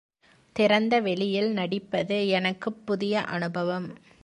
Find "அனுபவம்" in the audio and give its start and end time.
3.27-3.87